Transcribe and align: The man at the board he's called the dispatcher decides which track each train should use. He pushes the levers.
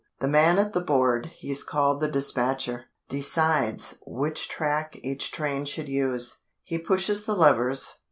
The 0.19 0.27
man 0.27 0.57
at 0.57 0.73
the 0.73 0.81
board 0.81 1.27
he's 1.27 1.61
called 1.61 2.01
the 2.01 2.07
dispatcher 2.07 2.85
decides 3.07 3.99
which 4.03 4.49
track 4.49 4.97
each 5.03 5.31
train 5.31 5.65
should 5.65 5.89
use. 5.89 6.39
He 6.63 6.79
pushes 6.79 7.25
the 7.25 7.35
levers. 7.35 7.99